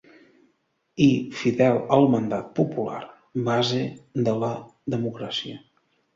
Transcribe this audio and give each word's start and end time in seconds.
I 1.03 1.09
fidel 1.41 1.77
al 1.97 2.05
mandat 2.13 2.47
popular, 2.61 3.03
base 3.51 3.83
de 4.31 4.35
la 4.47 4.51
democràcia. 4.97 5.63